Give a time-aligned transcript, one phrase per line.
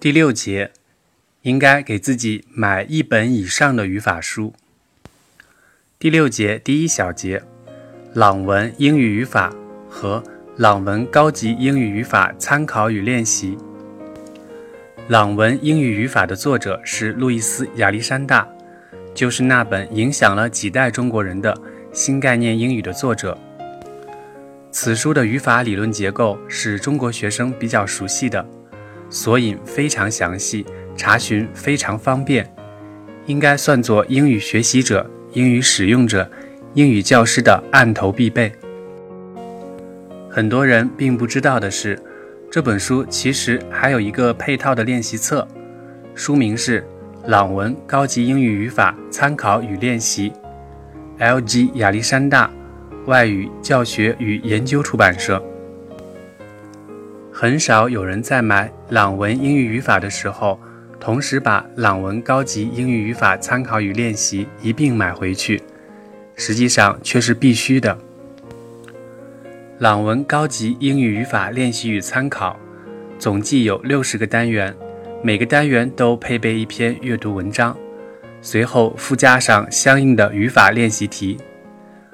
[0.00, 0.70] 第六节，
[1.42, 4.54] 应该给自己买一本以上的语法书。
[5.98, 7.42] 第六节第一小节，
[8.14, 9.52] 朗文英语语法
[9.90, 10.24] 和
[10.56, 13.58] 朗文高级英语语法参考与练习。
[15.08, 18.48] 朗文英语语法的作者是路易斯·亚历山大，
[19.12, 21.54] 就是那本影响了几代中国人的
[21.92, 23.36] 新概念英语的作者。
[24.70, 28.42] 此书的语法理论结构是中国学生比较熟悉的。
[29.10, 30.64] 索引非常详细，
[30.96, 32.48] 查询非常方便，
[33.26, 36.30] 应该算作英语学习者、英语使用者、
[36.74, 38.52] 英语教师的案头必备。
[40.30, 41.98] 很多人并不知道的是，
[42.48, 45.46] 这本书其实还有一个配套的练习册，
[46.14, 46.80] 书名是
[47.28, 50.30] 《朗文高级英语语法参考与练习》
[51.18, 51.70] ，L.G.
[51.74, 52.48] 亚历山大
[53.06, 55.42] 外语教学与研究出版社。
[57.40, 60.60] 很少有人在买朗文英语语法的时候，
[61.00, 65.58] 同时把朗文高级英语语法参考与练习一并买回去，
[66.34, 67.96] 实际上却是必须的。
[69.78, 72.54] 朗文高级英语语法练习与参考
[73.18, 74.76] 总计有六十个单元，
[75.22, 77.74] 每个单元都配备一篇阅读文章，
[78.42, 81.38] 随后附加上相应的语法练习题，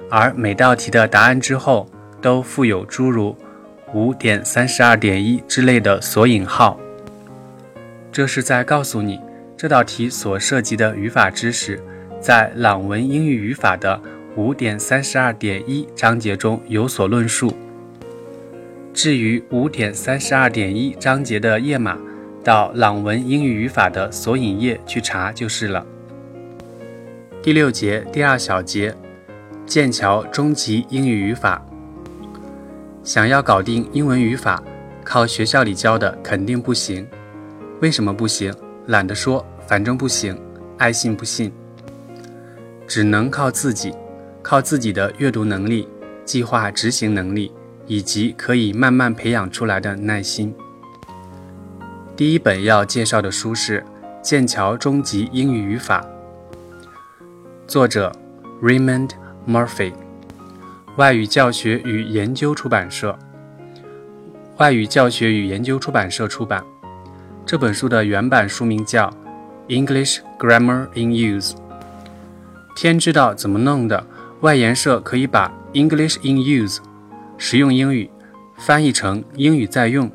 [0.09, 1.85] 而每道题的答案之后
[2.21, 3.37] 都附有诸如。
[3.93, 6.77] 五点三十二点一之类的索引号，
[8.11, 9.19] 这是在告诉你
[9.55, 11.81] 这道题所涉及的语法知识，
[12.19, 13.99] 在朗文英语语法的
[14.35, 17.55] 五点三十二点一章节中有所论述。
[18.93, 21.97] 至于五点三十二点一章节的页码，
[22.43, 25.85] 到朗文英语语法的索引页去查就是了。
[27.41, 28.93] 第六节第二小节，
[29.65, 31.63] 剑桥中级英语语法。
[33.07, 34.61] 想要搞定英文语法，
[35.01, 37.07] 靠学校里教的肯定不行。
[37.79, 38.53] 为什么不行？
[38.87, 40.37] 懒得说，反正不行，
[40.77, 41.49] 爱信不信。
[42.85, 43.95] 只能靠自己，
[44.41, 45.87] 靠自己的阅读能力、
[46.25, 47.49] 计划执行能力，
[47.85, 50.53] 以及可以慢慢培养出来的耐心。
[52.17, 53.79] 第一本要介绍的书是
[54.21, 56.05] 《剑桥中级英语语法》，
[57.65, 58.11] 作者
[58.61, 59.11] Raymond
[59.47, 59.93] Murphy。
[60.97, 63.15] 外语教学与研究出版社，
[64.57, 66.63] 外语教学与研究出版社出版。
[67.45, 69.07] 这本书的原版书名叫
[69.67, 71.51] 《English Grammar in Use》。
[72.75, 74.07] 天知道怎么弄的，
[74.41, 76.79] 外研社可以把 English in Use
[77.37, 78.09] 实用英语
[78.57, 80.11] 翻译成英语在用。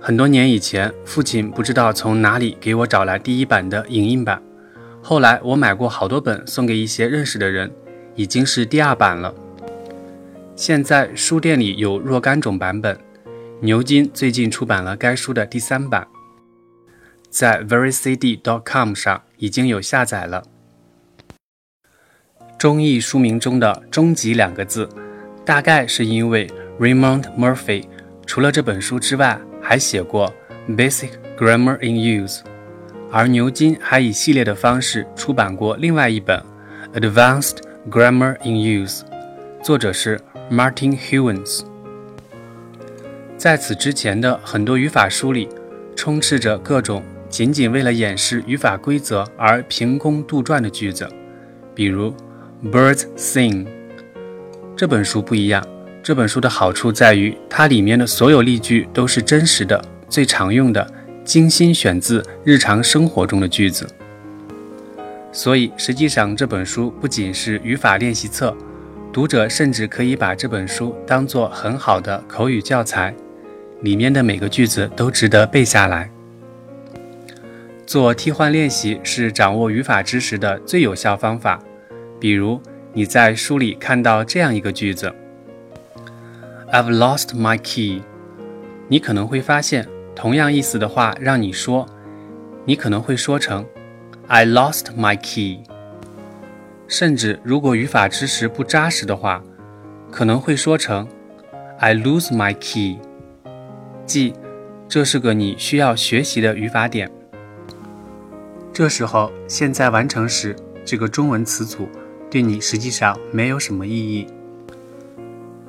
[0.00, 4.42] 很多年以前，父亲不知道从哪里给我找来第一版的影印版，
[5.00, 7.70] 后来我买过好多本送给一些认识的人。
[8.14, 9.34] 已经是第二版了。
[10.56, 12.98] 现在书店里有若干种版本。
[13.60, 16.06] 牛津最近出版了该书的第三版，
[17.30, 20.44] 在 verycd.com 上已经有下载了。
[22.58, 24.86] 中译书名中的“终极”两个字，
[25.46, 26.46] 大概是因为
[26.78, 27.84] Raymond Murphy
[28.26, 30.30] 除了这本书之外，还写过
[30.76, 32.38] 《Basic Grammar in Use》，
[33.10, 36.42] 而牛津还以系列的方式出版过另外一本
[37.00, 37.56] 《Advanced》。
[37.90, 39.02] Grammar in Use，
[39.62, 40.18] 作者是
[40.50, 41.60] Martin Hewins。
[43.36, 45.50] 在此之前的很多语法书里，
[45.94, 51.06] 充斥着各种仅仅为了演示语法规则而凭空杜撰的句子，
[51.74, 52.14] 比如
[52.64, 53.66] Birds sing。
[54.74, 55.62] 这本书不一样，
[56.02, 60.90] 这本书的好处在于它里面的所有例句都是真实的、最常用的、
[61.22, 63.86] 精心选自日常生活中的句子。
[65.34, 68.56] 所以，实际上这本书不仅是语法练习册，
[69.12, 73.12] 读者甚至可以把这本书当做很好的口语教材，
[73.80, 76.08] 里面的每个句子都值得背下来。
[77.84, 81.60] 做替换练习是掌握语法知识的最有效方法。
[82.20, 82.60] 比如，
[82.92, 85.12] 你在书里看到这样一个句子
[86.72, 88.02] ：“I've lost my key。”
[88.86, 91.88] 你可能会发现，同样意思的话让你说，
[92.64, 93.66] 你可能会说成。
[94.26, 95.60] I lost my key。
[96.88, 99.42] 甚至如果语法知识不扎实的话，
[100.10, 101.06] 可能会说成
[101.78, 102.98] I lose my key。
[104.06, 104.34] 即
[104.88, 107.10] 这是个你需要学习的语法点。
[108.72, 111.88] 这时候，现在完成时这个中文词组
[112.30, 114.26] 对你实际上没有什么意义。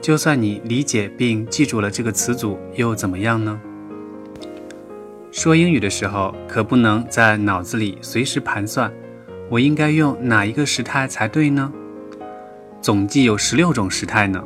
[0.02, 3.60] 就算你理解并记住了这个词组，又怎么样呢？
[5.36, 8.90] 说英语的时候，可不能在脑子里随时盘算，
[9.50, 11.74] 我应该用哪一个时态才对呢？
[12.82, 14.42] 总计有十六种时态呢，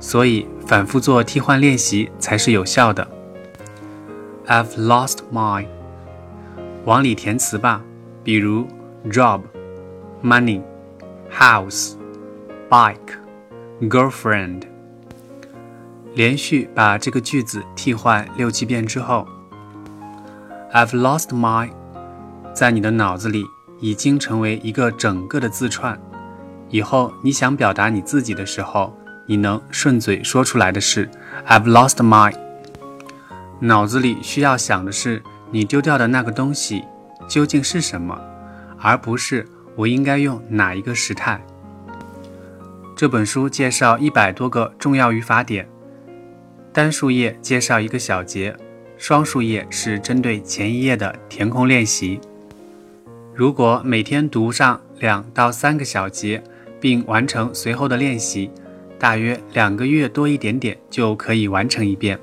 [0.00, 3.06] 所以反复做替换练习才是有效的。
[4.48, 5.64] I've lost my。
[6.84, 7.80] 往里填词吧，
[8.24, 8.66] 比如
[9.08, 9.42] job、
[10.20, 10.62] money、
[11.32, 11.92] house、
[12.68, 13.20] bike、
[13.82, 14.62] girlfriend。
[16.14, 19.28] 连续把这个句子替换六七遍之后
[20.76, 21.70] ，I've lost my，
[22.52, 23.46] 在你的脑子里
[23.80, 25.98] 已经成为一个整个的字串。
[26.68, 28.94] 以后你想表达你自己的时候，
[29.24, 31.10] 你能顺嘴说出来的是
[31.48, 32.36] I've lost my。
[33.60, 36.84] 脑子里需要想的是你丢掉的那个东西
[37.26, 38.20] 究竟是什么，
[38.78, 41.40] 而不是我应该用哪一个时态。
[42.94, 45.66] 这本书介绍一百多个重要语法点。
[46.70, 48.54] 单数页介绍一个小节，
[48.98, 52.20] 双数页是针对前一页的填空练习。
[53.34, 56.42] 如果每天读上两到三个小节，
[56.80, 58.50] 并完成随后的练习，
[58.98, 62.18] 大约两个月多一点点就可以完成一遍。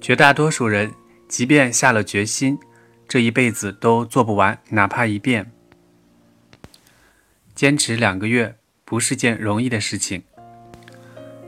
[0.00, 0.90] 绝大多数人
[1.28, 2.58] 即便下了决心，
[3.06, 5.52] 这一辈子都做不完哪怕一遍。
[7.54, 10.22] 坚持两个月不是件容易的事情。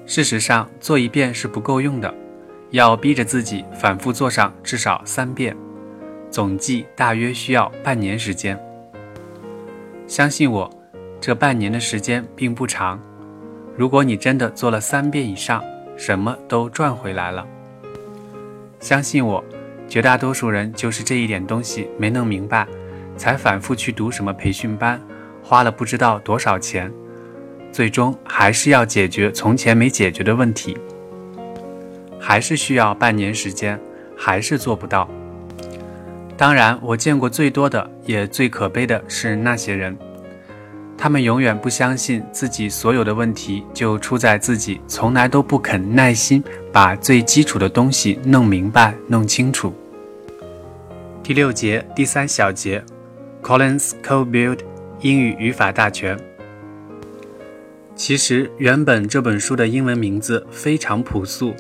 [0.07, 2.15] 事实上，做一遍是不够用的，
[2.73, 5.55] 要逼着自己反复做上至少三遍，
[6.31, 8.59] 总计大约需要半年时间。
[10.07, 10.71] 相信我，
[11.21, 12.99] 这半年的时间并不长。
[13.77, 15.63] 如果你真的做了三遍以上，
[15.99, 17.47] 什么都赚回来了。
[18.81, 19.45] 相信我，
[19.87, 22.67] 绝大多数人就是这一点东西没弄明白，
[23.19, 24.99] 才反复去读什么培训班，
[25.43, 26.91] 花了不知道多少钱。
[27.71, 30.77] 最终还是要解决从前没解决的问题，
[32.25, 33.79] 还是需要半年时间，
[34.17, 35.11] 还是做不到。
[36.37, 39.97] 当然，我见过最多的也最可悲的是那些人，
[40.97, 46.43] 他们永远不相信自己所有的问题就出在自己从来都不肯耐心
[46.73, 49.75] 把最基础的东西弄明白、弄清楚。
[51.25, 52.83] 第六节第三小节
[53.43, 54.61] ，Collins CoBUILD
[55.01, 56.17] 英语语法大全。
[57.95, 61.55] 其实原本这本书的英文名字非常朴素，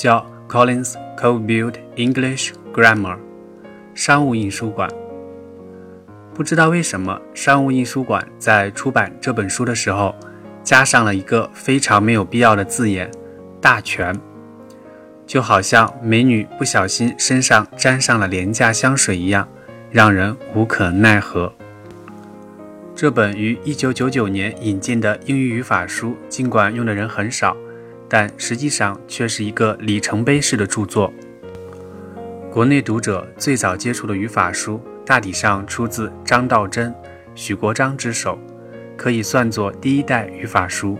[0.00, 3.18] 叫 Collins Code Build English Grammar，
[3.94, 4.88] 商务印书馆。
[6.32, 10.14] 不知道为什么，商务印书馆在出版这本书的时候，
[10.64, 13.10] 加上了一个非常没有必要的字眼
[13.60, 14.18] “大全”，
[15.28, 19.46] 就好像美女不小心身上沾上了廉价香水一样，
[19.90, 21.52] 让人无可奈何。
[22.94, 27.54] 这本于1999年引进的英语语法书，尽管用的人很少，
[28.10, 31.12] 但实际上却是一个里程碑式的著作。
[32.50, 36.92] 国内读者最早接触的语法书，大体上出自张道真、
[37.36, 38.36] 许国璋之手，
[38.96, 40.98] 可以算作第一代语法书。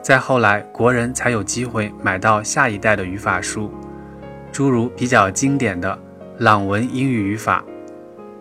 [0.00, 3.72] 再后来，国人才有机会买到下一代的语法书，
[4.52, 5.90] 诸如比较经典的
[6.38, 7.64] 《朗文英语语法》，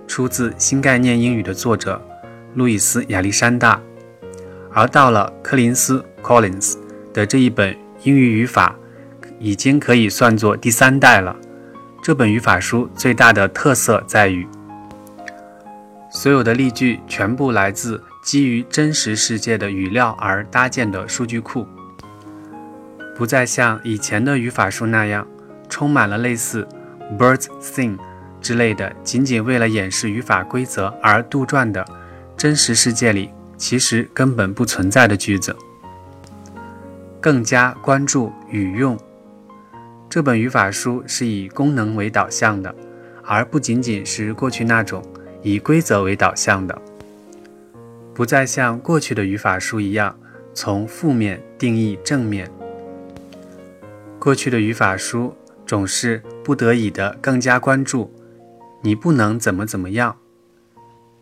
[0.07, 1.99] 出自新概念英语的作者。
[2.53, 3.81] 路易斯·亚历山大，
[4.71, 6.75] 而到了柯林斯 （Collins）
[7.13, 8.75] 的这一本英语语法，
[9.39, 11.35] 已经可以算作第三代了。
[12.01, 14.45] 这本语法书最大的特色在于，
[16.11, 21.65] 所有的例句全部来自基于真实世界的语料而搭建的数据库，
[23.15, 25.25] 不再像以前的语法书那样，
[25.69, 26.67] 充满了类似
[27.17, 27.97] “birds sing”
[28.41, 31.85] 之类的，仅仅为了演示语法规则而杜撰的。
[32.35, 35.55] 真实世界里其实根本不存在的句子，
[37.23, 38.99] 更加关注语用。
[40.09, 42.75] 这本语法书是以功能为导向的，
[43.23, 45.01] 而不仅仅是过去那种
[45.41, 46.81] 以规则为导向的。
[48.13, 50.13] 不再像过去的语法书一样
[50.53, 52.51] 从负面定义正面。
[54.19, 55.33] 过去的语法书
[55.65, 58.13] 总是不得已的更加关注
[58.81, 60.17] 你不能怎么怎么样。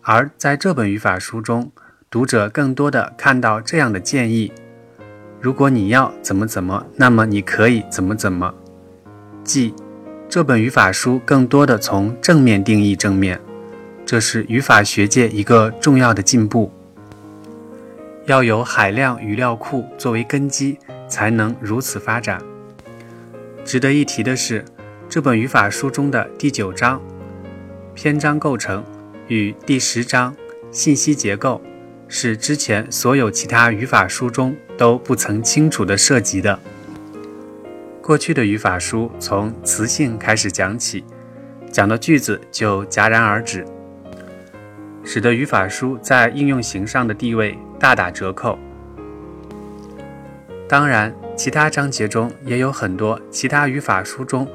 [0.02, 1.72] 而在这本语法书中，
[2.10, 4.52] 读者更多的看到这样的建议：
[5.42, 8.54] 如果你要怎么怎么，那么你可以怎么怎么。
[9.44, 9.74] 即
[10.30, 13.42] 这本语法书更多的从正面定义正面，
[14.06, 16.72] 这是语法学界一个重要的进步。
[18.28, 20.78] 要有海量语料库作为根基，
[21.10, 22.40] 才能如此发展。
[23.66, 24.64] 值得一提的是，
[25.10, 27.02] 这本语法书中的第九章
[27.96, 28.84] 篇章构成。
[29.28, 30.36] 与第十章
[30.72, 31.62] 信息结构
[32.14, 36.60] 是之前所有其他语法书中都不曾清楚的涉及的。
[38.02, 41.06] 过去的语法书从词性开始讲起，
[41.72, 43.66] 讲的句子就戛然而止，
[45.06, 48.60] 使得语法书在应用型上的地位大打折扣。
[50.68, 54.46] 当然，其他章节中也有很多其他语法书中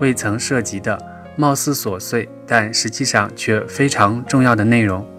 [0.00, 1.02] 未曾涉及的、
[1.34, 5.15] 貌似琐碎但实际上却非常重要的内容。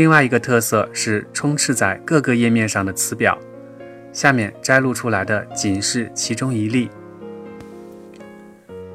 [0.00, 3.38] 另外一个特色是充斥在各个页面上的词表，
[4.14, 6.88] 下面摘录出来的仅是其中一例。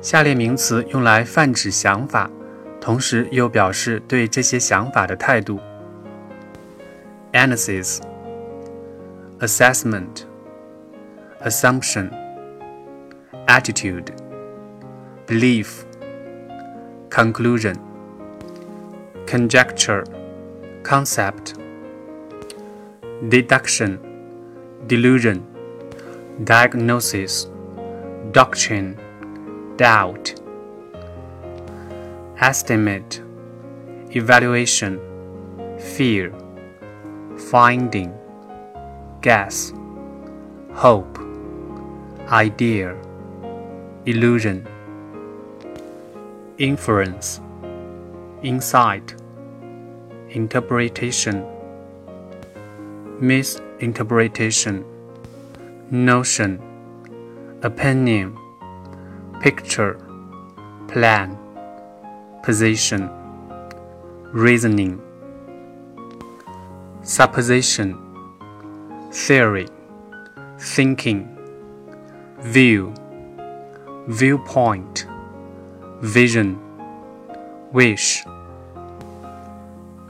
[0.01, 2.27] 下列名词用来泛指想法，
[2.81, 5.59] 同时又表示对这些想法的态度
[7.33, 7.99] ：analysis、
[9.41, 10.23] assessment、
[11.43, 12.09] assumption、
[13.45, 14.07] attitude、
[15.27, 15.67] belief、
[17.11, 17.75] conclusion、
[19.27, 20.03] conjecture。
[20.85, 21.55] Concept,
[23.29, 23.93] deduction,
[24.85, 25.39] delusion,
[26.43, 27.47] diagnosis,
[28.31, 28.95] doctrine,
[29.77, 30.35] doubt,
[32.37, 33.19] estimate,
[34.11, 34.99] evaluation,
[35.79, 36.31] fear,
[37.49, 38.13] finding,
[39.21, 39.73] guess,
[40.75, 41.17] hope,
[42.29, 42.95] idea,
[44.05, 44.67] illusion,
[46.59, 47.41] inference,
[48.43, 49.15] insight
[50.35, 51.45] interpretation,
[53.21, 54.83] misinterpretation,
[55.89, 56.61] notion,
[57.63, 58.37] opinion,
[59.41, 59.93] picture,
[60.89, 61.37] plan,
[62.43, 63.09] position,
[64.33, 65.01] reasoning,
[67.01, 67.97] supposition,
[69.13, 69.67] theory,
[70.59, 71.31] thinking,
[72.41, 72.93] view,
[74.07, 75.07] viewpoint,
[76.01, 76.59] vision,
[77.71, 78.25] wish.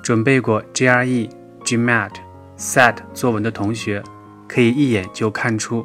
[0.06, 1.28] 准备过 GRE、
[1.64, 2.12] GMAT、
[2.60, 4.04] SAT 作文的同学，
[4.48, 5.84] 可以一眼就看出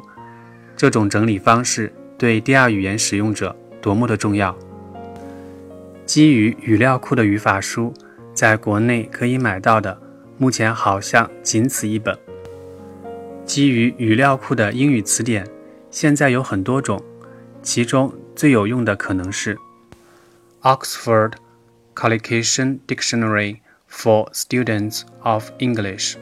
[0.77, 4.55] 这种整理方式对第二语言使用者多么的重要。
[6.05, 7.91] 基于语料库的语法书，
[8.31, 9.99] 在国内可以买到的，
[10.37, 12.15] 目前好像仅此一本。
[13.43, 15.47] 基于语料库的英语词典，
[15.89, 17.03] 现在有很多种，
[17.63, 19.57] 其中最有用的可能是
[20.61, 21.31] Oxford
[21.95, 23.60] Collocation Dictionary。
[23.91, 26.15] For students of English，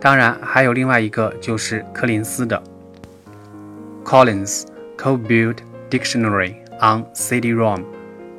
[0.00, 2.62] 当然还有另外一个就是柯林斯的
[4.04, 4.62] Collins
[4.96, 5.58] Co-built
[5.90, 7.82] Dictionary on CD-ROM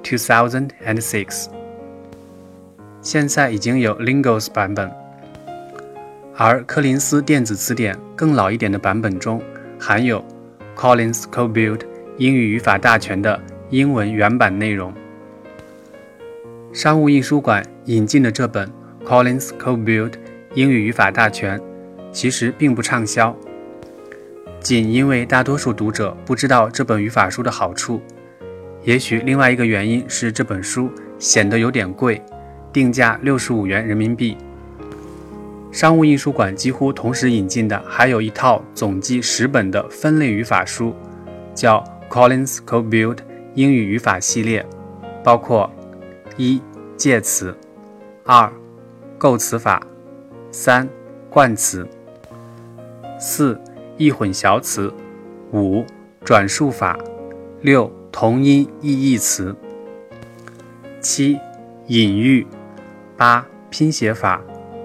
[0.03, 1.47] 2006，
[3.01, 4.89] 现在已经有 Lingos 版本，
[6.35, 9.39] 而柯林斯电子词典更老一点的版本中
[9.77, 10.23] 含有
[10.75, 11.81] Collins Co-built
[12.17, 14.91] 英语语法大全的英文原版内容。
[16.77, 18.71] 商务印书馆引进的这本
[19.03, 20.13] Collins Cobuild
[20.53, 21.59] 英语语法大全，
[22.11, 23.35] 其实并不畅销，
[24.59, 27.99] 仅因为大多数读者不知道这本语法书的好处。
[28.83, 32.21] 也许另外一个原因是这本书显得有点贵，
[32.71, 34.37] 定价六十五元人民币。
[35.71, 40.95] 商务印书馆几乎同时引进的还有一套总计十本的分类语法书，
[41.55, 43.17] 叫 Collins Cobuild
[43.55, 44.63] 英语语法系列，
[45.23, 45.67] 包括。
[46.37, 46.61] 一、
[46.95, 47.51] 介词；
[48.23, 48.51] 二、
[49.17, 49.81] 构词法；
[50.51, 50.87] 三、
[51.31, 51.83] 冠词；
[53.19, 53.59] 四、
[53.97, 54.93] 易混淆词；
[55.51, 55.83] 五、
[56.23, 56.95] 转述法；
[57.61, 59.51] 六、同音异义词；
[61.01, 61.39] 七、
[61.87, 62.45] 隐喻；
[63.17, 64.39] 八、拼写法；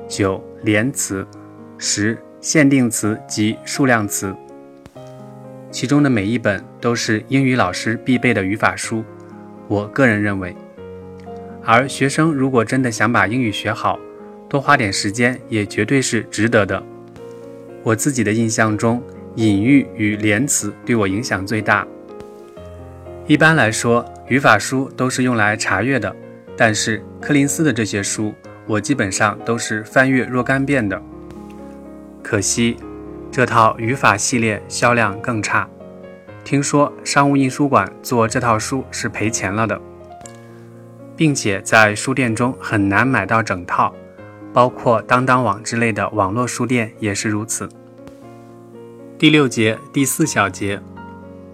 [0.09, 1.27] 九、连词；
[1.77, 4.35] 十、限定词及数量词。
[5.71, 9.05] 其中的每一本都是英语老师必备的语法书。
[9.69, 10.57] 我个人认为。
[11.65, 13.99] 而学生如果真的想把英语学好，
[14.49, 16.83] 多花点时间也绝对是值得的。
[17.83, 19.03] 我自己的印象中，
[19.37, 21.87] 隐喻与连词对我影响最大。
[23.27, 26.15] 一般来说，语法书都是用来查阅的，
[26.57, 28.35] 但是柯林斯的这些书，
[28.67, 31.01] 我基本上都是翻阅若干遍的。
[32.23, 32.77] 可惜，
[33.31, 35.69] 这套语法系列销量更差。
[36.45, 39.81] 听说商务印书馆做这套书是赔钱了的。
[41.23, 43.95] 并且在书店中很难买到整套，
[44.53, 47.69] 包括当当网之类的网络书店也是如此。
[49.21, 50.83] 第六节第四小节，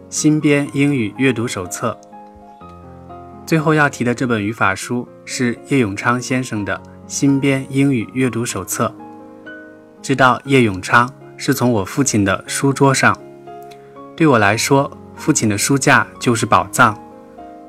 [0.08, 1.94] 新编英语阅读手册。
[3.44, 8.94] 最后要提的这本语法书是叶永昌先生的新编英语阅读手册。
[10.00, 13.14] 知道叶永昌是从我父亲的书桌上，
[14.16, 16.98] 对我来说，父亲的书架就是宝藏。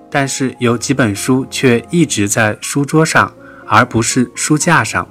[0.10, 3.32] 但是有几本书却一直在书桌上，
[3.68, 5.08] 而不是书架上。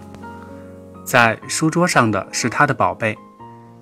[1.05, 3.17] 在书桌上的是他的宝贝，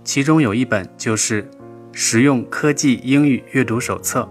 [0.05, 1.43] 其中有一本就是
[1.93, 4.29] 《实用科技英语阅读手册》。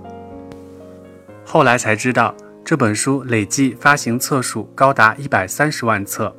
[1.44, 6.36] 后来才知道，这本书累计发行册数高达一百三十万册。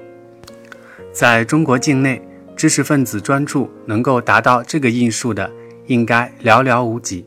[1.13, 2.23] 在中国境内，
[2.55, 5.51] 知识分子专著能够达到这个印数的，
[5.87, 7.25] 应该寥寥无几。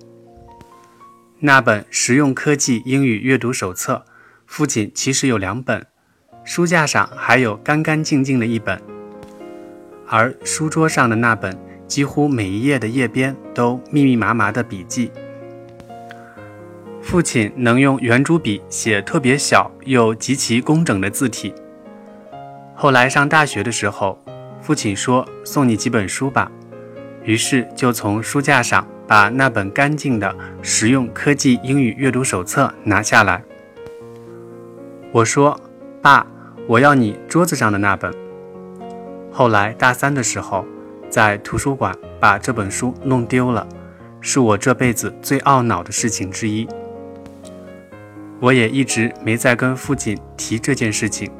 [1.42, 4.04] 那本实用科技英语阅读手册，
[4.46, 5.86] 父亲其实有两本，
[6.44, 8.82] 书架上还有干干净净的一本，
[10.06, 15.12] 而书桌上的那本，几乎每一页的页边都密密麻麻的笔记。
[17.02, 21.54] 父亲能用圆珠笔写特别小又极其工整的字体。
[22.76, 24.22] 后来上大学的时候，
[24.60, 26.52] 父亲说送你几本书吧，
[27.24, 28.86] 于是就从书架上。
[29.10, 33.44] 把那本干净的实用科技英语阅读手册拿下来。
[35.12, 35.60] 我说
[36.00, 36.28] ：“爸，
[36.68, 38.14] 我要你桌子上的那本。”
[39.34, 40.64] 后来大三的时候，
[41.10, 43.68] 在图书馆把这本书弄丢了，
[44.22, 46.68] 是我这辈子最懊恼的事情之一。
[48.40, 51.32] 我也一直没再跟父亲提这件事情。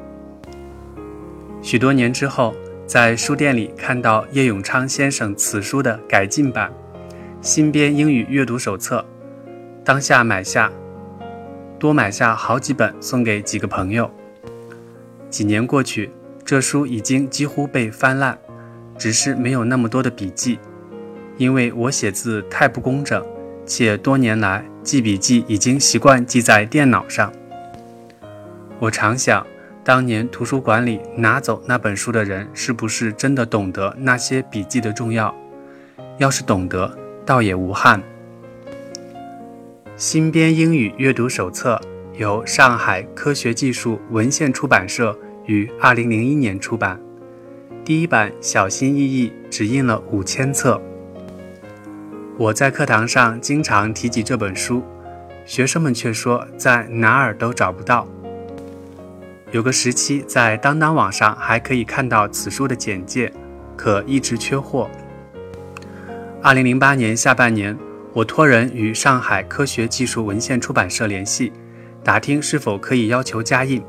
[1.62, 2.52] 许多年之后，
[2.84, 6.72] 在书店里看到叶永昌先生此书的改进版。
[7.42, 9.02] 新编英语阅读手册，
[9.82, 10.70] 当下买下，
[11.78, 14.10] 多买下好几本送给几个朋友。
[15.30, 16.10] 几年过去，
[16.44, 18.38] 这书已经几乎被翻烂，
[18.98, 20.58] 只是没有那么多的笔记，
[21.38, 23.24] 因为我写字太不工整，
[23.64, 27.32] 且多年来记笔记已经习惯记在电脑上。
[28.78, 29.46] 我常想，
[29.82, 35.34] 当年图书馆里拿走那本书的人，是不是真的懂得那些笔记的重要？
[36.18, 38.02] 要是懂得，倒也无憾。
[39.96, 41.80] 新编英语阅读手册
[42.14, 46.98] 由上海科学技术文献出版社于二零零一年出版，
[47.84, 50.80] 第一版小心翼翼只印了五千册。
[52.38, 54.82] 我在课堂上经常提及这本书，
[55.44, 58.08] 学生们却说在哪儿都找不到。
[59.50, 63.30] 有个时期在当当网上还可以看到此书的简介，
[63.76, 64.88] 可一直缺货。
[66.42, 67.76] 二零零八年下半年，
[68.14, 71.52] 我托人与上海科学技术文献出版社联系，
[72.02, 73.82] 打听是否可以要求加印。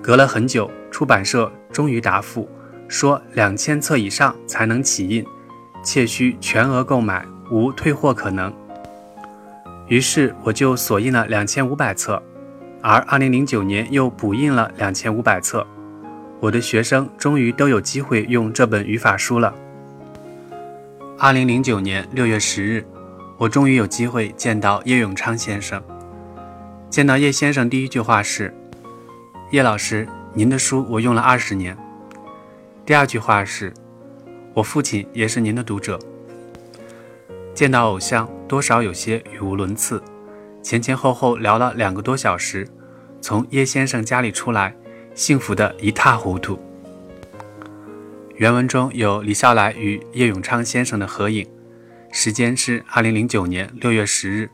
[0.00, 2.48] 隔了很久，出版社终于答复
[2.88, 5.22] 说，两千册以上才能起印，
[5.84, 8.50] 且需全额购买，无退货可能。
[9.88, 12.22] 于是我就索印了两千五百册，
[12.80, 15.66] 而二零零九年又补印了两千五百册，
[16.40, 19.54] 我的学生终于都有机会用这本语法书了。
[21.20, 22.86] 二零零九年六月十日，
[23.38, 25.82] 我终于有机会见到叶永昌先生。
[26.88, 28.54] 见到叶先生，第一句话是
[29.50, 31.76] ：“叶老师，您的书我用了二十年。”
[32.86, 33.74] 第二句话是
[34.54, 35.98] ：“我父亲也是您的读者。”
[37.52, 40.00] 见到偶像，多少有些语无伦次。
[40.62, 42.64] 前前后后聊了两个多小时，
[43.20, 44.72] 从叶先生家里出来，
[45.16, 46.56] 幸福的一塌糊涂。
[48.38, 51.44] 原文中有李笑来与叶永昌先生的合影，
[52.12, 54.48] 时间是二零零九年六月十日。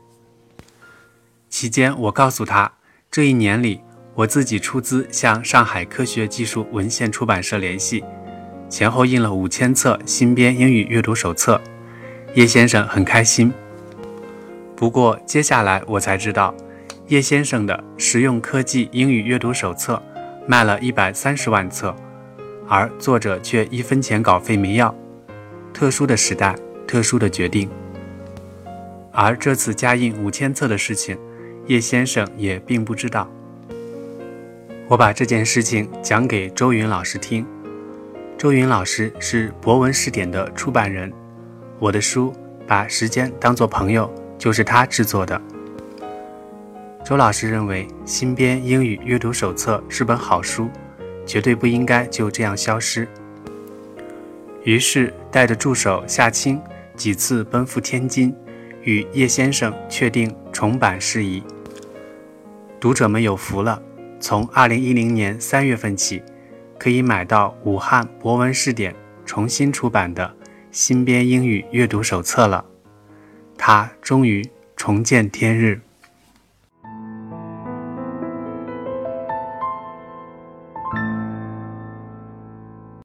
[1.51, 2.71] 期间，我告诉他，
[3.11, 3.81] 这一年里
[4.15, 8.03] 我自己出资向上海科学技术文献出版社联系，
[8.67, 11.61] 前后印了五千册新编英语阅读手册。
[12.33, 13.53] 叶先生很开心。
[14.75, 16.55] 不过，接下来我才知道，
[17.09, 20.01] 叶先生的实用科技英语阅读手册
[20.47, 21.95] 卖了一百三十万册。
[22.67, 24.93] 而作者却一分钱稿费没要，
[25.73, 26.55] 特殊的时代，
[26.87, 27.69] 特殊的决定。
[29.11, 31.17] 而这次加印五千册的事情，
[31.67, 33.29] 叶先生也并不知道。
[34.87, 37.45] 我把这件事情讲给周云老师听，
[38.37, 41.11] 周云老师是博文试点的出版人，
[41.79, 42.33] 我的书
[42.67, 45.41] 把时间当作朋友，就是他制作的。
[47.05, 50.67] 周老师认为新编英语阅读手册是本好书。
[51.25, 53.07] 绝对不应该就这样消失。
[54.63, 56.61] 于是带着助手夏青
[56.95, 58.35] 几次奔赴天津，
[58.83, 61.43] 与叶先生确定重版事宜。
[62.79, 63.81] 读者们有福了，
[64.19, 66.21] 从二零一零年三月份起，
[66.77, 70.35] 可以买到武汉博文试点重新出版的
[70.71, 72.65] 新编英语阅读手册了。
[73.57, 75.79] 它终于重见天日。